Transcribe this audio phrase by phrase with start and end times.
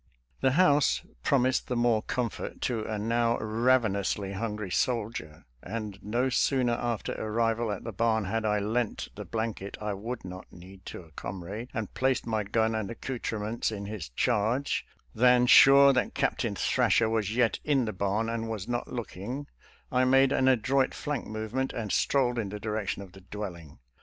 [0.39, 5.99] The house prom ised the more comfort to a now ravenously hun gry soldier, and
[6.01, 10.51] no sooner after arrival at the barn had I lent the blanket I would not
[10.51, 15.45] need to a comrade, and placed my gun and accouter ments in his charge, than,
[15.45, 19.45] sure that Captain Thrasher was yet in the barn and was not look ing,
[19.91, 23.77] I made an adroit flank movement and strolled in the direction of the dwelling.